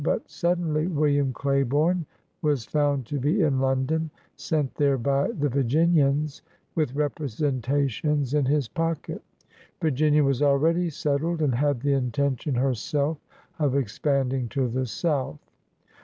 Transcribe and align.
But 0.03 0.27
suddenly 0.27 0.87
William 0.87 1.31
Claiborne 1.31 2.07
was 2.41 2.65
found 2.65 3.05
to 3.05 3.19
be 3.19 3.43
in 3.43 3.59
London, 3.59 4.09
sent 4.35 4.73
there 4.73 4.97
by 4.97 5.27
the 5.27 5.47
Vir 5.47 5.61
ginians, 5.65 6.41
with 6.73 6.95
representations 6.95 8.33
in 8.33 8.45
his 8.47 8.67
pocket. 8.67 9.21
Vir 9.79 9.91
ginia 9.91 10.23
was 10.23 10.41
already 10.41 10.89
settled 10.89 11.39
and 11.39 11.53
had 11.53 11.81
the 11.81 11.93
intention 11.93 12.55
herself 12.55 13.19
of 13.59 13.75
expanding 13.75 14.49
to 14.49 14.67
the 14.67 14.87
south. 14.87 15.37